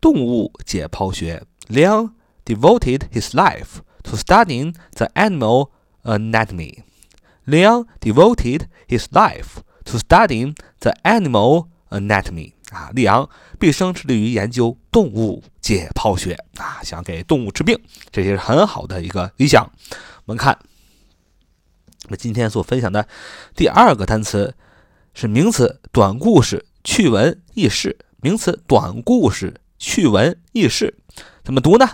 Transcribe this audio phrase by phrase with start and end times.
[0.00, 1.44] 动物解剖学。
[1.68, 5.70] Leon devoted his life to studying the animal
[6.02, 6.82] anatomy.
[7.44, 12.51] Leon devoted his life to studying the animal anatomy.
[12.71, 17.79] 啊，利昂毕生致力于研究动物解剖学啊，想给动物治病，
[18.11, 19.71] 这也是很好的一个理想。
[20.25, 20.59] 我们看。
[22.03, 23.07] 我们今天所分享的
[23.55, 24.53] 第二个单词
[25.15, 27.97] 是名词短故事、趣闻轶事。
[28.21, 30.99] 名词短故事、趣闻轶事，
[31.43, 31.89] 怎么读呢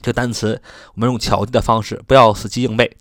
[0.00, 0.62] 这个单词
[0.94, 2.96] 我们用巧记的方式，不要死记硬背。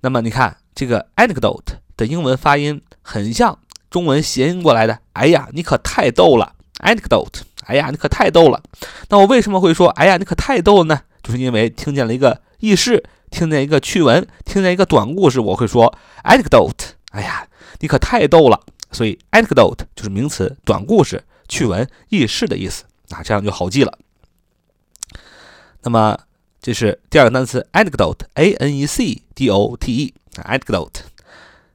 [0.00, 3.58] 那么你看，这个 anecdote 的英文发音很像
[3.89, 4.99] 中文谐音过来的。
[5.13, 8.61] 哎呀，你可太逗了！anecdote，哎呀，你可太逗了。
[9.09, 11.01] 那我为什么会说哎呀，你可太逗了呢？
[11.23, 17.47] 就是因为听见了一个轶事，听见一个趣闻，听见一个短故事，我会说 anecdote，哎呀，
[17.79, 18.61] 你可太逗了。
[18.91, 23.97] 所以，anecdote 就是名词，短故事、趣闻、轶事的意思啊，这样就好记了。
[25.81, 26.17] 那么，
[26.61, 31.01] 这是第二个单词，anecdote，a n e c d o t e，anecdote。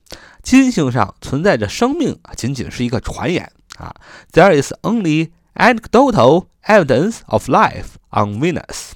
[0.41, 3.93] 金星上存在着生命，仅仅是一个传言啊。
[4.31, 8.93] There is only anecdotal evidence of life on Venus.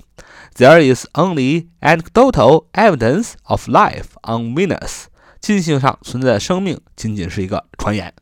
[0.55, 5.07] There is only anecdotal evidence of life on Venus。
[5.41, 8.15] 金星上存在的生命仅仅是一个传言。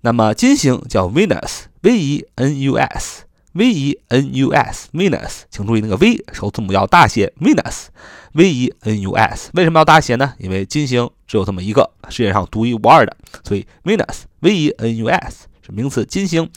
[0.00, 3.23] 那么金星叫 Venus，V-E-N-U-S
[3.54, 10.34] Venus，Venus，请注意那个 V 首字母要大写，Venus，V E N U S，为什么要大写呢？
[10.38, 15.46] 因为金星只有这么一个，世界上独一无二的，所以 Venus，V E N U S。
[15.66, 16.50] 是名词，金星，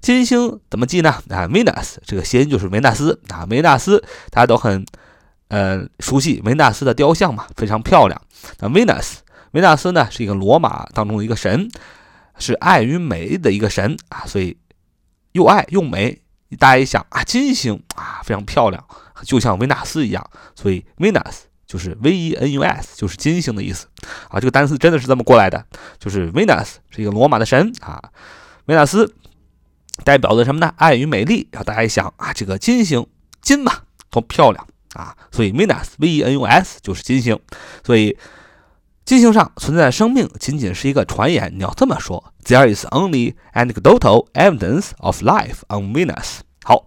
[0.00, 1.10] 金星怎么记呢？
[1.28, 4.86] 啊，Venus 这个谐音就是维纳斯啊，维纳斯大家都很
[5.48, 8.18] 呃熟悉维纳斯的雕像嘛，非常漂亮。
[8.60, 9.16] 那 Venus，
[9.50, 11.68] 维纳斯呢是一个罗马当中的一个神，
[12.38, 14.56] 是爱与美的一个神啊，所以
[15.32, 16.22] 又爱又美。
[16.58, 18.84] 大家一想啊，金星啊非常漂亮，
[19.22, 21.34] 就像维纳斯一样，所以 Venus
[21.66, 23.86] 就是 V E N U S，就是金星的意思
[24.28, 24.38] 啊。
[24.38, 25.64] 这个单词真的是这么过来的，
[25.98, 28.00] 就是 Venus 是一个罗马的神啊。
[28.66, 29.14] 维纳斯
[30.04, 30.72] 代表的什么呢？
[30.76, 31.48] 爱与美丽。
[31.50, 33.06] 然后大家一想啊，这个金星，
[33.42, 35.16] 金嘛，多漂亮啊！
[35.30, 37.38] 所以 Venus，V E N U S 就是金星。
[37.84, 38.16] 所以
[39.04, 41.52] 金星上存在生命仅仅是一个传言。
[41.54, 46.38] 你要这么说：There is only anecdotal evidence of life on Venus。
[46.62, 46.86] 好，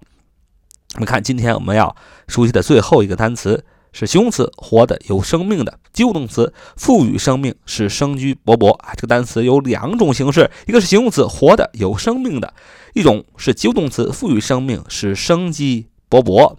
[0.96, 1.96] 我们看今天我们要
[2.28, 3.66] 熟悉的最后一个单词。
[3.94, 8.92] 是形容词，活的、有生命的；及物动词，赋予生命，是生机勃勃啊。
[8.94, 12.54] 这个单词有两种形式，一个是形容词，活的、有生命的；
[12.94, 16.58] 一种是及物动词，赋予生命，是生机勃勃。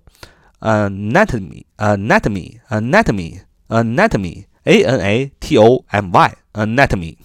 [0.60, 7.16] anatomy, anatomy, anatomy, anatomy, a n a t o m y, anatomy。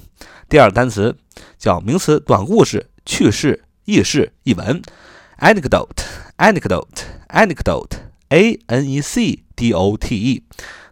[0.50, 1.16] 第二个单词
[1.58, 4.82] 叫名词短故事、趣事、轶事、译文，
[5.40, 6.04] anecdote,
[6.38, 7.98] anecdote, anecdote,
[8.30, 10.44] a n e c d o t e。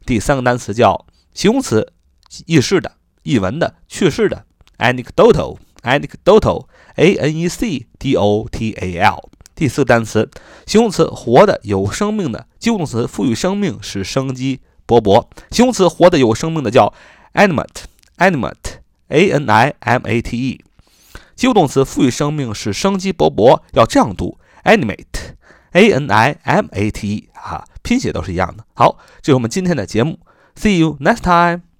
[0.06, 1.92] 第三个单词叫形容词
[2.30, 2.94] 轶事的、
[3.24, 4.46] 译文的、趣事的，
[4.78, 9.30] anecdotal, anecdotal, a n e c d o t a l。
[9.63, 10.29] 第四个单词，
[10.67, 15.25] 形容词，活的、有生命的；及物动词，赋予生命，使生机勃勃。
[15.53, 16.93] 形容词，活的、有生命的叫
[17.35, 20.59] animate，animate，a n i m a t e；
[21.37, 27.29] 及物动词，赋予生命，使生机勃勃，要这样读 animate，a n i m a t e。
[27.35, 28.65] 啊，拼写都是一样的。
[28.75, 30.19] 好，这是我们今天的节目
[30.57, 31.72] ，see you next time。